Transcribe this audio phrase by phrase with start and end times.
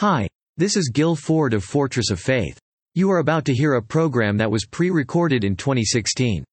[0.00, 2.58] Hi, this is Gil Ford of Fortress of Faith.
[2.92, 6.44] You are about to hear a program that was pre recorded in 2016.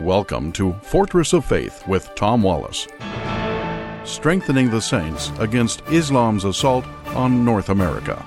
[0.00, 2.88] Welcome to Fortress of Faith with Tom Wallace.
[4.02, 6.84] Strengthening the saints against Islam's assault
[7.14, 8.20] on North America.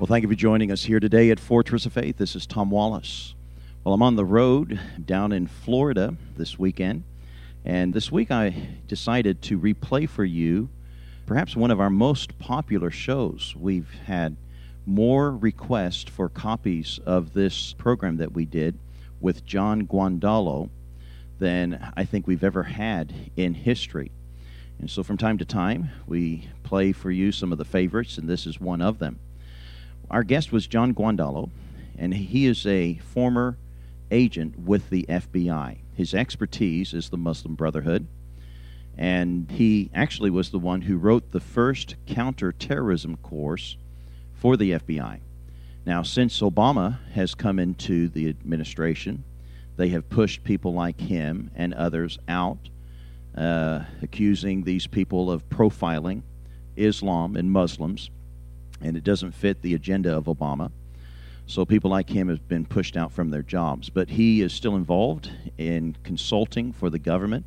[0.00, 2.16] Well, thank you for joining us here today at Fortress of Faith.
[2.16, 3.36] This is Tom Wallace.
[3.84, 7.04] Well, I'm on the road down in Florida this weekend,
[7.64, 10.68] and this week I decided to replay for you
[11.26, 13.54] perhaps one of our most popular shows.
[13.56, 14.36] We've had
[14.84, 18.78] more requests for copies of this program that we did
[19.20, 20.68] with John Guandolo
[21.38, 24.10] than I think we've ever had in history.
[24.78, 28.28] And so from time to time, we play for you some of the favorites, and
[28.28, 29.20] this is one of them.
[30.10, 31.50] Our guest was John Guandolo,
[31.96, 33.56] and he is a former
[34.10, 35.78] agent with the FBI.
[35.94, 38.06] His expertise is the Muslim Brotherhood
[38.96, 43.76] and he actually was the one who wrote the first counterterrorism course
[44.34, 45.20] for the FBI.
[45.84, 49.24] Now, since Obama has come into the administration,
[49.76, 52.68] they have pushed people like him and others out,
[53.36, 56.22] uh, accusing these people of profiling
[56.76, 58.10] Islam and Muslims,
[58.80, 60.70] and it doesn't fit the agenda of Obama.
[61.46, 63.90] So people like him have been pushed out from their jobs.
[63.90, 67.46] But he is still involved in consulting for the government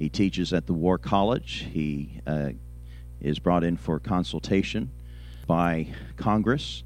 [0.00, 1.66] he teaches at the War College.
[1.70, 2.52] He uh,
[3.20, 4.90] is brought in for consultation
[5.46, 6.82] by Congress,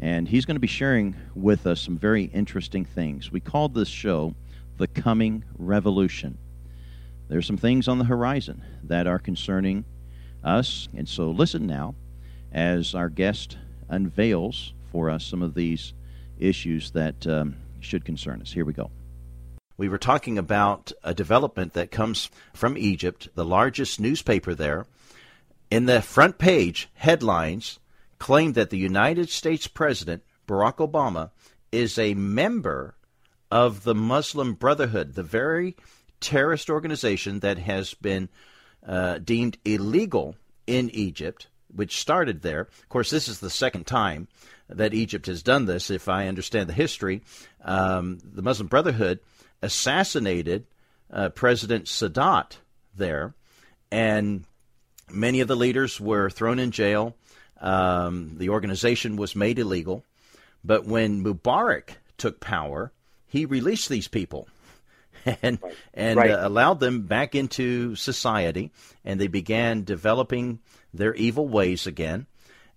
[0.00, 3.30] and he's going to be sharing with us some very interesting things.
[3.30, 4.34] We called this show
[4.76, 6.36] The Coming Revolution.
[7.28, 9.84] There's some things on the horizon that are concerning
[10.42, 11.94] us, and so listen now
[12.50, 13.56] as our guest
[13.88, 15.92] unveils for us some of these
[16.40, 18.52] issues that um, should concern us.
[18.52, 18.90] Here we go.
[19.76, 24.86] We were talking about a development that comes from Egypt, the largest newspaper there.
[25.70, 27.78] In the front page, headlines
[28.18, 31.30] claim that the United States President, Barack Obama,
[31.72, 32.94] is a member
[33.50, 35.76] of the Muslim Brotherhood, the very
[36.20, 38.28] terrorist organization that has been
[38.86, 42.60] uh, deemed illegal in Egypt, which started there.
[42.60, 44.28] Of course, this is the second time
[44.68, 47.22] that Egypt has done this, if I understand the history.
[47.64, 49.20] Um, the Muslim Brotherhood
[49.62, 50.66] assassinated
[51.10, 52.56] uh, President Sadat
[52.96, 53.34] there,
[53.90, 54.44] and
[55.10, 57.14] many of the leaders were thrown in jail.
[57.60, 60.04] Um, the organization was made illegal.
[60.64, 62.92] But when Mubarak took power,
[63.26, 64.48] he released these people
[65.42, 65.74] and right.
[65.94, 66.30] and right.
[66.30, 68.70] Uh, allowed them back into society,
[69.04, 70.60] and they began developing
[70.94, 72.26] their evil ways again.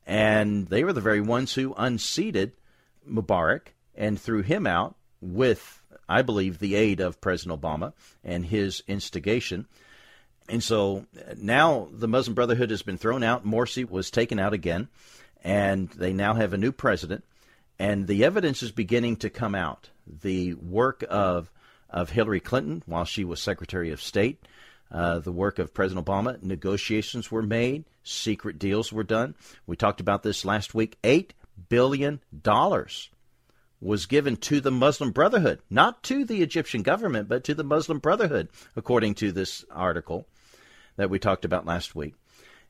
[0.07, 2.53] And they were the very ones who unseated
[3.09, 7.93] Mubarak and threw him out with I believe, the aid of President Obama
[8.23, 9.67] and his instigation.
[10.47, 11.05] And so
[11.37, 13.45] now the Muslim Brotherhood has been thrown out.
[13.45, 14.87] Morsi was taken out again,
[15.43, 17.23] and they now have a new president.
[17.79, 19.89] And the evidence is beginning to come out.
[20.07, 21.51] The work of
[21.89, 24.45] of Hillary Clinton while she was Secretary of State,
[24.91, 29.33] uh, the work of President Obama, negotiations were made, secret deals were done.
[29.65, 30.97] We talked about this last week.
[31.03, 31.33] Eight
[31.69, 33.09] billion dollars
[33.85, 37.99] was given to the Muslim Brotherhood, not to the Egyptian government, but to the Muslim
[37.99, 40.27] Brotherhood, according to this article
[40.95, 42.15] that we talked about last week.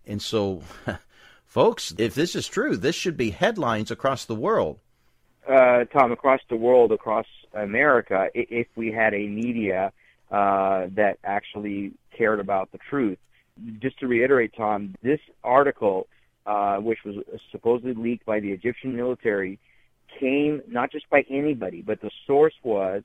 [0.05, 0.61] And so,
[1.45, 4.79] folks, if this is true, this should be headlines across the world.
[5.47, 9.93] Uh, Tom, across the world, across America, if we had a media
[10.31, 13.19] uh, that actually cared about the truth.
[13.79, 16.07] Just to reiterate, Tom, this article,
[16.45, 17.15] uh, which was
[17.51, 19.59] supposedly leaked by the Egyptian military,
[20.19, 23.03] came not just by anybody, but the source was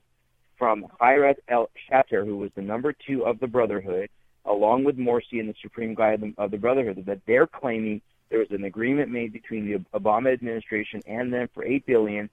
[0.57, 4.09] from Khairat el Shater, who was the number two of the Brotherhood,
[4.45, 8.01] along with Morsi and the Supreme Guide of the, of the Brotherhood, that they're claiming
[8.29, 12.29] there was an agreement made between the Obama administration and them for eight billion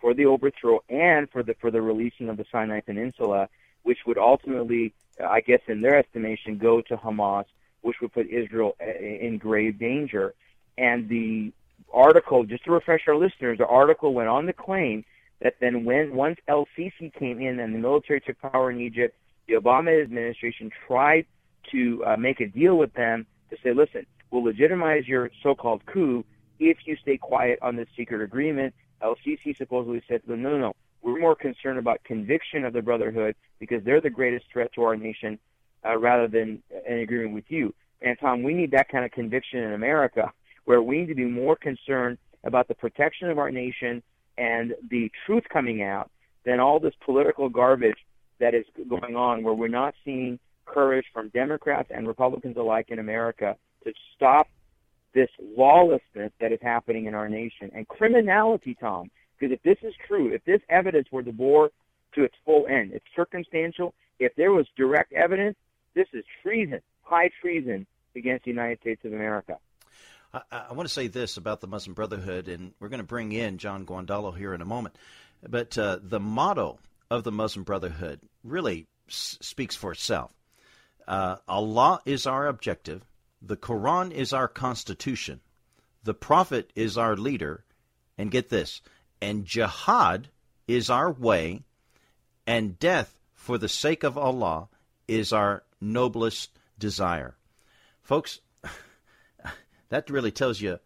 [0.00, 3.48] for the overthrow and for the for the releasing of the Sinai Peninsula,
[3.82, 7.44] which would ultimately, I guess, in their estimation, go to Hamas,
[7.82, 10.34] which would put Israel eh, in grave danger.
[10.76, 11.52] And the
[11.92, 15.04] article, just to refresh our listeners, the article went on to claim
[15.40, 19.16] that then when once El Sisi came in and the military took power in Egypt,
[19.46, 21.26] the Obama administration tried
[21.70, 26.24] to uh, make a deal with them to say, listen, we'll legitimize your so-called coup
[26.58, 28.74] if you stay quiet on this secret agreement.
[29.02, 32.72] El Sisi supposedly said to them, no, no, no, we're more concerned about conviction of
[32.72, 35.38] the Brotherhood because they're the greatest threat to our nation
[35.86, 37.74] uh, rather than an agreement with you.
[38.00, 40.32] And Tom, we need that kind of conviction in America
[40.64, 44.02] where we need to be more concerned about the protection of our nation
[44.36, 46.10] and the truth coming out
[46.44, 47.98] than all this political garbage
[48.40, 52.98] that is going on where we're not seeing courage from Democrats and Republicans alike in
[52.98, 54.48] America to stop
[55.14, 59.10] this lawlessness that is happening in our nation and criminality, Tom.
[59.38, 61.70] Because if this is true, if this evidence were to bore
[62.14, 63.94] to its full end, it's circumstantial.
[64.18, 65.56] If there was direct evidence,
[65.94, 67.86] this is treason, high treason
[68.16, 69.58] against the United States of America.
[70.34, 73.32] I, I want to say this about the Muslim Brotherhood, and we're going to bring
[73.32, 74.96] in John Guandolo here in a moment.
[75.48, 76.78] But uh, the motto
[77.10, 80.32] of the Muslim Brotherhood really s- speaks for itself.
[81.06, 83.02] Uh, Allah is our objective.
[83.40, 85.40] The Quran is our constitution.
[86.02, 87.64] The Prophet is our leader.
[88.16, 88.80] And get this,
[89.20, 90.28] and jihad
[90.68, 91.62] is our way,
[92.46, 94.68] and death for the sake of Allah
[95.08, 97.36] is our noblest desire.
[98.02, 98.40] Folks,
[99.94, 100.80] that really tells you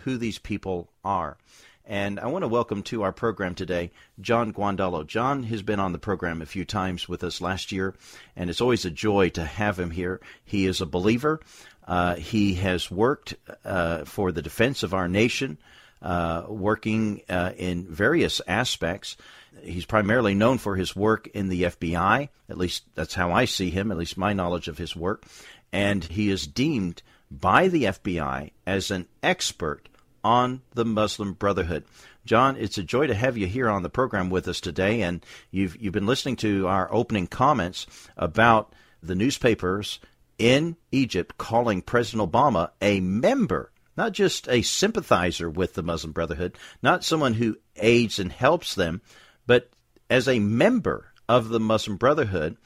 [0.00, 1.36] who these people are.
[1.84, 5.06] And I want to welcome to our program today John Guandolo.
[5.06, 7.94] John has been on the program a few times with us last year,
[8.34, 10.20] and it's always a joy to have him here.
[10.44, 11.38] He is a believer.
[11.86, 15.56] Uh, he has worked uh, for the defense of our nation,
[16.02, 19.16] uh, working uh, in various aspects.
[19.62, 23.70] He's primarily known for his work in the FBI, at least that's how I see
[23.70, 25.26] him, at least my knowledge of his work.
[25.72, 29.88] And he is deemed by the FBI as an expert
[30.24, 31.84] on the Muslim Brotherhood.
[32.24, 35.24] John, it's a joy to have you here on the program with us today, and
[35.50, 37.86] you've you've been listening to our opening comments
[38.16, 38.72] about
[39.02, 39.98] the newspapers
[40.38, 46.56] in Egypt calling President Obama a member, not just a sympathizer with the Muslim Brotherhood,
[46.82, 49.00] not someone who aids and helps them,
[49.46, 49.70] but
[50.10, 52.56] as a member of the Muslim Brotherhood.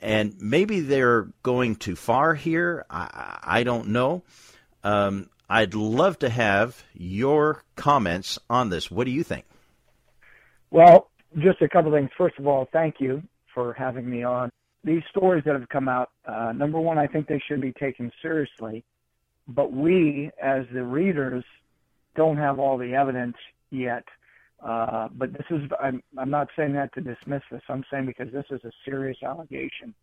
[0.00, 2.84] And maybe they're going too far here.
[2.88, 4.22] I, I don't know.
[4.84, 8.90] Um, I'd love to have your comments on this.
[8.90, 9.44] What do you think?
[10.70, 12.10] Well, just a couple things.
[12.16, 13.22] First of all, thank you
[13.54, 14.50] for having me on.
[14.84, 18.12] These stories that have come out, uh, number one, I think they should be taken
[18.22, 18.84] seriously.
[19.48, 21.44] But we, as the readers,
[22.14, 23.36] don't have all the evidence
[23.70, 24.04] yet.
[24.62, 27.62] Uh, but this is, I'm, I'm not saying that to dismiss this.
[27.68, 29.94] I'm saying because this is a serious allegation.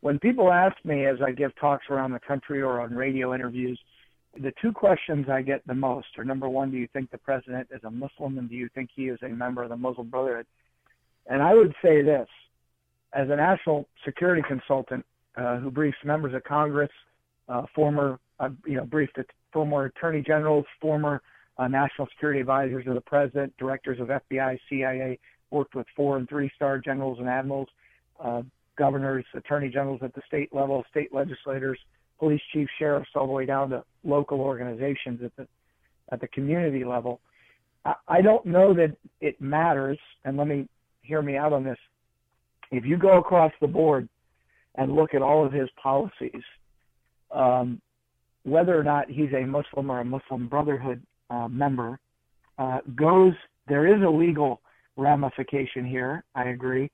[0.00, 3.78] When people ask me as I give talks around the country or on radio interviews,
[4.40, 7.68] the two questions I get the most are number one, do you think the president
[7.72, 10.46] is a Muslim and do you think he is a member of the Muslim Brotherhood?
[11.26, 12.28] And I would say this
[13.12, 15.04] as a national security consultant
[15.36, 16.90] uh, who briefs members of Congress,
[17.48, 19.18] uh, former, uh, you know, briefed
[19.52, 21.20] former attorney generals, former
[21.60, 25.18] uh, national security advisors of the president, directors of FBI, CIA,
[25.50, 27.68] worked with four and three star generals and admirals,
[28.18, 28.42] uh,
[28.78, 31.78] governors, attorney generals at the state level, state legislators,
[32.18, 35.46] police chiefs, sheriffs, all the way down to local organizations at the
[36.10, 37.20] at the community level.
[37.84, 40.66] I, I don't know that it matters, and let me
[41.02, 41.78] hear me out on this.
[42.70, 44.08] If you go across the board
[44.76, 46.42] and look at all of his policies,
[47.30, 47.82] um,
[48.44, 51.98] whether or not he's a Muslim or a Muslim Brotherhood uh, member,
[52.58, 53.32] uh, goes
[53.68, 54.60] there is a legal
[54.96, 56.24] ramification here.
[56.34, 56.90] I agree,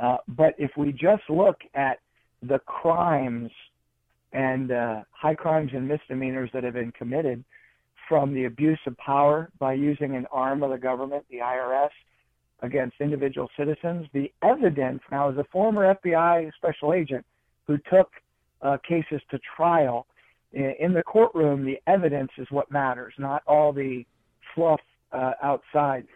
[0.00, 1.98] uh, but if we just look at
[2.42, 3.50] the crimes
[4.32, 7.44] and uh, high crimes and misdemeanors that have been committed
[8.08, 11.90] from the abuse of power by using an arm of the government, the IRS,
[12.62, 14.06] against individual citizens.
[14.12, 17.24] The evidence, now, as a former FBI special agent
[17.66, 18.10] who took
[18.62, 20.06] uh, cases to trial,
[20.52, 24.04] in the courtroom, the evidence is what matters, not all the
[24.54, 24.80] fluff
[25.12, 26.06] uh, outside.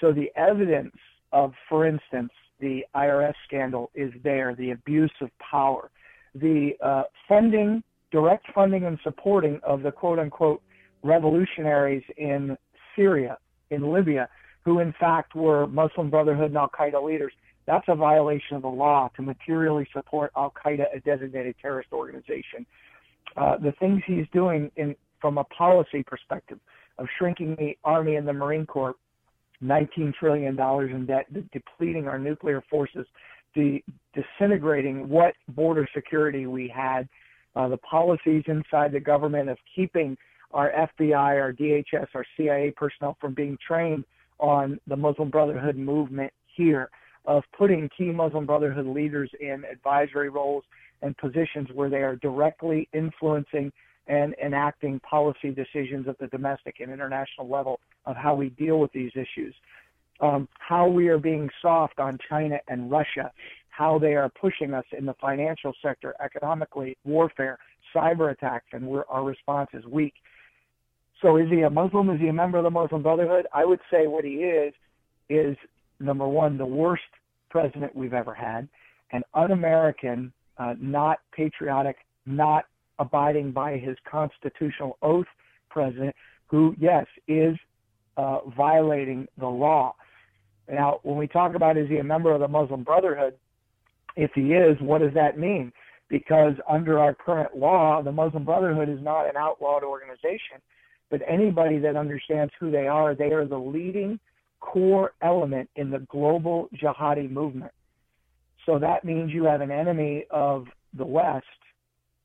[0.00, 0.96] So the evidence
[1.32, 5.90] of, for instance, the IRS scandal is there, the abuse of power
[6.34, 10.62] the uh, funding, direct funding and supporting of the quote unquote
[11.02, 12.56] revolutionaries in
[12.96, 13.38] Syria,
[13.70, 14.28] in Libya,
[14.64, 17.32] who in fact were Muslim Brotherhood and Al Qaeda leaders.
[17.66, 22.66] That's a violation of the law to materially support Al Qaeda, a designated terrorist organization.
[23.38, 26.58] Uh, the things he's doing in, from a policy perspective
[26.98, 28.94] of shrinking the Army and the Marine Corps,
[29.62, 33.06] $19 trillion in debt, depleting our nuclear forces,
[33.54, 33.82] the
[34.14, 37.08] disintegrating what border security we had,
[37.56, 40.16] uh, the policies inside the government of keeping
[40.52, 44.04] our FBI, our DHS, our CIA personnel from being trained
[44.38, 46.90] on the Muslim Brotherhood movement here,
[47.24, 50.64] of putting key Muslim Brotherhood leaders in advisory roles
[51.02, 53.72] and positions where they are directly influencing
[54.06, 58.90] and enacting policy decisions at the domestic and international level of how we deal with
[58.92, 59.54] these issues
[60.20, 63.30] um, how we are being soft on China and Russia,
[63.70, 67.58] how they are pushing us in the financial sector, economically, warfare,
[67.94, 70.14] cyber attacks, and our response is weak.
[71.22, 72.10] So is he a Muslim?
[72.10, 73.46] Is he a member of the Muslim Brotherhood?
[73.54, 74.72] I would say what he is
[75.28, 75.56] is
[76.00, 77.02] number one, the worst
[77.50, 78.68] president we've ever had,
[79.12, 81.96] an un-American, uh, not patriotic,
[82.26, 82.64] not
[82.98, 85.26] abiding by his constitutional oath
[85.70, 86.14] president
[86.46, 87.56] who, yes, is
[88.16, 89.94] uh, violating the law.
[90.70, 93.34] Now, when we talk about is he a member of the Muslim Brotherhood,
[94.16, 95.72] if he is, what does that mean?
[96.08, 100.58] Because under our current law, the Muslim Brotherhood is not an outlawed organization,
[101.10, 104.18] but anybody that understands who they are, they are the leading
[104.60, 107.72] core element in the global jihadi movement.
[108.68, 111.46] So that means you have an enemy of the West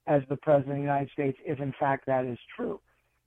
[0.08, 2.82] as the President of the United States, if in fact that is true.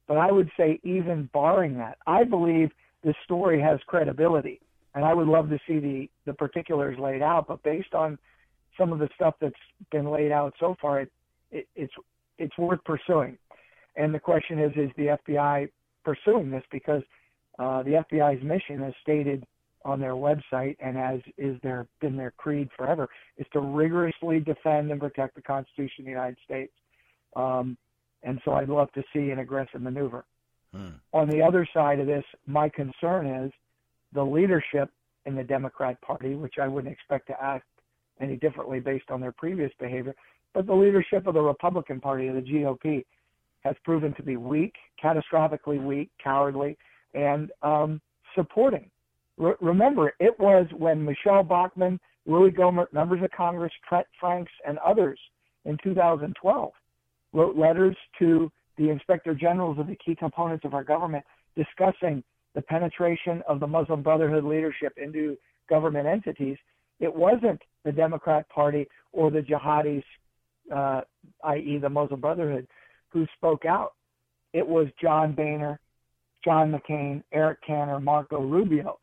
[0.07, 2.71] But I would say, even barring that, I believe
[3.03, 4.61] this story has credibility,
[4.95, 7.47] and I would love to see the the particulars laid out.
[7.49, 8.19] But based on
[8.79, 9.55] some of the stuff that's
[9.91, 11.13] been laid out so far, it,
[11.51, 11.95] it it's
[12.37, 13.39] it's worth pursuing.
[13.97, 15.71] And the question is, is the FBI
[16.05, 16.65] pursuing this?
[16.71, 17.03] Because
[17.59, 19.47] uh, the FBI's mission, as stated
[19.87, 24.91] on their website and as is their been their creed forever, is to rigorously defend
[24.91, 26.73] and protect the Constitution of the United States.
[27.37, 27.77] Um,
[28.23, 30.25] and so I'd love to see an aggressive maneuver.
[30.75, 30.89] Hmm.
[31.13, 33.53] On the other side of this, my concern is
[34.13, 34.91] the leadership
[35.25, 37.67] in the Democrat Party, which I wouldn't expect to act
[38.21, 40.15] any differently based on their previous behavior,
[40.55, 43.05] but the leadership of the Republican Party, of the GOP,
[43.61, 46.79] has proven to be weak, catastrophically weak, cowardly,
[47.15, 48.01] and um,
[48.35, 48.91] supporting.
[49.39, 54.79] Re- remember, it was when Michele Bachmann, Louie Gohmert, members of Congress, Trent Franks, and
[54.79, 55.19] others
[55.65, 56.73] in 2012
[57.33, 61.25] wrote letters to the inspector generals of the key components of our government
[61.57, 62.23] discussing
[62.55, 65.37] the penetration of the Muslim Brotherhood leadership into
[65.69, 66.57] government entities.
[67.01, 70.03] It wasn't the Democrat Party or the jihadis,
[70.75, 71.03] uh,
[71.45, 72.67] i.e., the Muslim Brotherhood,
[73.11, 73.93] who spoke out.
[74.53, 75.79] It was John Boehner,
[76.45, 78.99] John McCain, Eric Cantor, Marco Rubio.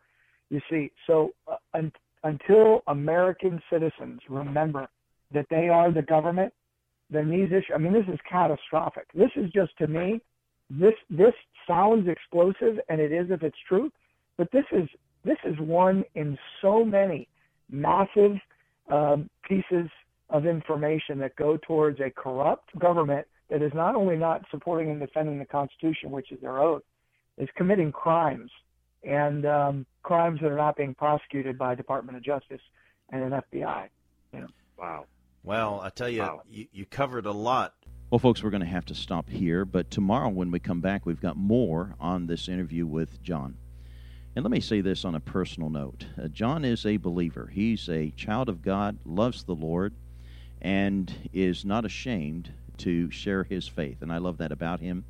[0.50, 1.92] You see, so uh, un-
[2.24, 4.88] until American citizens remember
[5.34, 6.54] that they are the government,
[7.10, 7.72] then these issues.
[7.74, 9.08] I mean, this is catastrophic.
[9.14, 10.22] This is just to me,
[10.70, 11.34] this this
[11.68, 13.92] sounds explosive, and it is if it's true,
[14.38, 14.88] but this is
[15.24, 17.28] this is one in so many
[17.70, 18.38] massive
[18.92, 19.90] um, pieces
[20.30, 25.00] of information that go towards a corrupt government that is not only not supporting and
[25.00, 26.82] defending the Constitution, which is their oath,
[27.38, 28.50] is committing crimes
[29.04, 32.62] and um, crimes that are not being prosecuted by Department of Justice
[33.12, 33.88] and an FBI.
[34.34, 34.48] You know.
[34.78, 35.06] Wow.
[35.44, 36.42] Well, I tell you, wow.
[36.50, 37.74] you, you covered a lot.
[38.10, 41.06] Well, folks, we're going to have to stop here, but tomorrow when we come back,
[41.06, 43.58] we've got more on this interview with John.
[44.36, 47.90] And let me say this on a personal note uh, John is a believer, he's
[47.90, 49.94] a child of God, loves the Lord,
[50.62, 54.02] and is not ashamed to share his faith.
[54.02, 55.06] And I love that about him,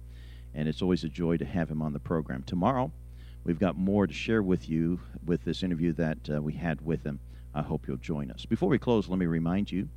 [0.53, 2.43] and it's always a joy to have him on the program.
[2.43, 2.91] Tomorrow,
[3.43, 7.03] we've got more to share with you with this interview that uh, we had with
[7.03, 7.19] him.
[7.53, 8.45] I hope you'll join us.
[8.45, 9.89] Before we close, let me remind you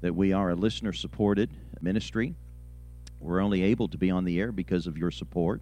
[0.00, 2.34] that we are a listener supported ministry.
[3.20, 5.60] We're only able to be on the air because of your support.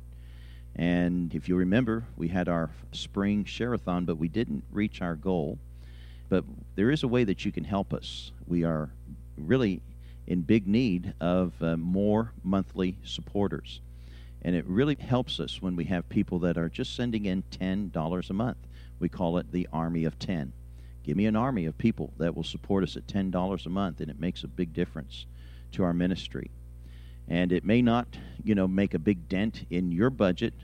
[0.76, 5.58] And if you remember, we had our spring share-a-thon, but we didn't reach our goal.
[6.28, 6.44] But
[6.76, 8.30] there is a way that you can help us.
[8.46, 8.90] We are
[9.36, 9.80] really
[10.26, 13.80] in big need of uh, more monthly supporters.
[14.42, 18.30] And it really helps us when we have people that are just sending in $10
[18.30, 18.58] a month.
[18.98, 20.52] We call it the Army of 10.
[21.08, 24.10] Give me an army of people that will support us at $10 a month, and
[24.10, 25.24] it makes a big difference
[25.72, 26.50] to our ministry.
[27.26, 28.08] And it may not,
[28.44, 30.54] you know, make a big dent in your budget,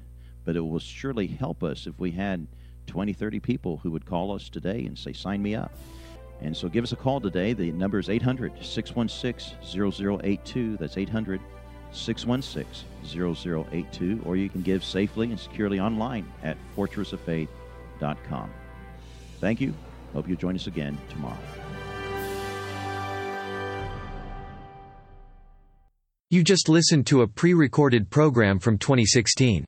[0.45, 2.47] but it will surely help us if we had
[2.87, 5.73] 20, 30 people who would call us today and say, sign me up.
[6.40, 7.54] And so give us a call today.
[7.54, 10.76] The number is 800 616 0082.
[10.76, 11.40] That's 800
[11.95, 14.23] 616 0082.
[14.25, 18.51] Or you can give safely and securely online at fortressoffaith.com.
[19.41, 19.75] Thank you.
[20.13, 21.39] Hope you join us again tomorrow.
[26.31, 29.65] You just listened to a pre recorded program from 2016.